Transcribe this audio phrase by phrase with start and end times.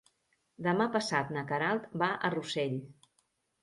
[0.67, 2.85] Demà passat na Queralt va a Rossell.